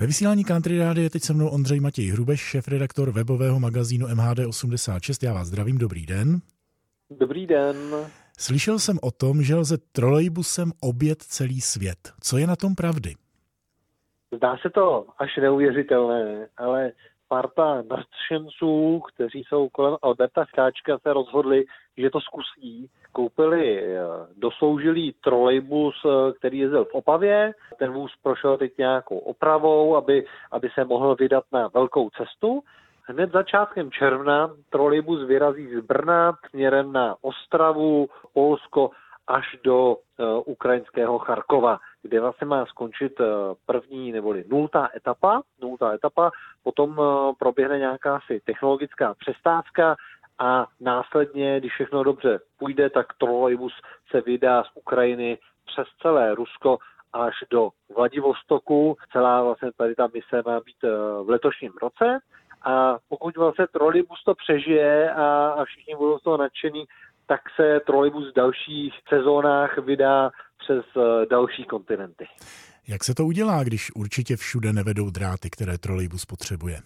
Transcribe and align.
Ve 0.00 0.06
vysílání 0.06 0.44
Country 0.44 0.78
Rády 0.78 1.02
je 1.02 1.10
teď 1.10 1.22
se 1.22 1.32
mnou 1.34 1.48
Ondřej 1.48 1.80
Matěj 1.80 2.06
Hrubeš, 2.06 2.40
šéf-redaktor 2.40 3.10
webového 3.10 3.60
magazínu 3.60 4.06
MHD86. 4.06 5.26
Já 5.26 5.34
vás 5.34 5.46
zdravím, 5.46 5.78
dobrý 5.78 6.06
den. 6.06 6.40
Dobrý 7.10 7.46
den. 7.46 7.76
Slyšel 8.38 8.78
jsem 8.78 8.98
o 9.02 9.10
tom, 9.10 9.42
že 9.42 9.54
lze 9.54 9.78
trolejbusem 9.92 10.72
obět 10.82 11.22
celý 11.22 11.60
svět. 11.60 11.98
Co 12.20 12.38
je 12.38 12.46
na 12.46 12.56
tom 12.56 12.74
pravdy? 12.74 13.14
Zdá 14.36 14.56
se 14.62 14.70
to 14.70 15.06
až 15.18 15.36
neuvěřitelné, 15.36 16.48
ale 16.56 16.92
parta 17.30 17.82
nadšenců, 17.90 19.00
kteří 19.00 19.44
jsou 19.48 19.68
kolem 19.68 19.96
Alberta 20.02 20.44
Skáčka, 20.44 20.98
se 20.98 21.12
rozhodli, 21.12 21.64
že 21.96 22.10
to 22.10 22.20
zkusí. 22.20 22.90
Koupili 23.12 23.84
eh, 23.84 23.98
dosloužilý 24.36 25.14
trolejbus, 25.24 25.94
eh, 26.04 26.32
který 26.32 26.58
jezdil 26.58 26.84
v 26.84 26.94
Opavě. 26.94 27.52
Ten 27.78 27.92
vůz 27.92 28.12
prošel 28.22 28.56
teď 28.56 28.78
nějakou 28.78 29.18
opravou, 29.18 29.96
aby, 29.96 30.26
aby 30.50 30.68
se 30.74 30.84
mohl 30.84 31.14
vydat 31.14 31.44
na 31.52 31.68
velkou 31.68 32.10
cestu. 32.10 32.62
Hned 33.04 33.32
začátkem 33.32 33.90
června 33.90 34.50
trolejbus 34.70 35.26
vyrazí 35.26 35.66
z 35.76 35.80
Brna 35.80 36.32
směrem 36.50 36.92
na 36.92 37.16
Ostravu, 37.20 38.08
Polsko 38.34 38.90
až 39.26 39.56
do 39.64 39.96
uh, 39.96 40.42
ukrajinského 40.46 41.18
Charkova, 41.18 41.78
kde 42.02 42.20
vlastně 42.20 42.46
má 42.46 42.66
skončit 42.66 43.20
uh, 43.20 43.26
první 43.66 44.12
neboli 44.12 44.44
nultá 44.48 44.88
etapa, 44.96 45.42
nultá 45.62 45.94
etapa, 45.94 46.30
potom 46.62 46.98
uh, 46.98 47.32
proběhne 47.38 47.78
nějaká 47.78 48.20
si 48.26 48.40
technologická 48.40 49.14
přestávka 49.14 49.96
a 50.38 50.66
následně, 50.80 51.60
když 51.60 51.72
všechno 51.72 52.04
dobře 52.04 52.40
půjde, 52.58 52.90
tak 52.90 53.06
trolejbus 53.18 53.72
se 54.10 54.20
vydá 54.20 54.64
z 54.64 54.70
Ukrajiny 54.74 55.38
přes 55.66 55.88
celé 56.02 56.34
Rusko 56.34 56.78
až 57.12 57.34
do 57.50 57.70
Vladivostoku. 57.96 58.96
Celá 59.12 59.42
vlastně 59.42 59.70
tady 59.76 59.94
ta 59.94 60.08
mise 60.14 60.42
má 60.46 60.60
být 60.60 60.82
v 61.22 61.28
letošním 61.28 61.72
roce. 61.82 62.18
A 62.62 62.98
pokud 63.08 63.36
vlastně 63.36 63.66
trolejbus 63.66 64.24
to 64.24 64.34
přežije 64.34 65.12
a, 65.12 65.48
a 65.48 65.64
všichni 65.64 65.96
budou 65.96 66.18
z 66.18 66.22
toho 66.22 66.36
nadšení, 66.36 66.84
tak 67.26 67.40
se 67.56 67.80
trolejbus 67.80 68.30
v 68.30 68.34
dalších 68.34 68.94
sezónách 69.08 69.78
vydá 69.78 70.30
přes 70.70 70.84
eh, 70.96 71.26
další 71.26 71.64
kontinenty. 71.64 72.26
Jak 72.88 73.04
se 73.04 73.14
to 73.14 73.24
udělá, 73.24 73.64
když 73.64 73.90
určitě 73.96 74.36
všude 74.36 74.72
nevedou 74.72 75.10
dráty, 75.10 75.50
které 75.50 75.78
trolejbus 75.78 76.24
potřebuje? 76.24 76.76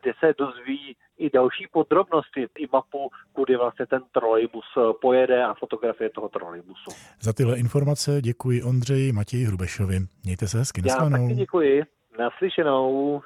kde 0.00 0.12
se 0.20 0.34
dozví 0.38 0.96
i 1.18 1.30
další 1.30 1.66
podrobnosti, 1.72 2.46
i 2.58 2.68
mapu, 2.72 3.10
kudy 3.32 3.56
vlastně 3.56 3.86
ten 3.86 4.02
trolejbus 4.12 4.64
pojede 5.00 5.44
a 5.44 5.54
fotografie 5.54 6.10
toho 6.10 6.28
trolejbusu. 6.28 6.90
Za 7.20 7.32
tyhle 7.32 7.58
informace 7.58 8.22
děkuji 8.22 8.62
Ondřeji 8.62 9.12
Matěji 9.12 9.44
Hrubešovi. 9.44 9.98
Mějte 10.24 10.48
se 10.48 10.58
hezky, 10.58 10.82
Já 10.84 11.10
taky 11.10 11.34
děkuji. 11.34 11.82
Naslyšenou. 12.18 13.22